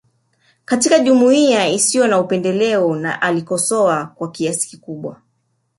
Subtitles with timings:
[0.65, 5.21] Katika jumuiya isiyo na upendeleo na alikosoa kwa kiasi kikubwa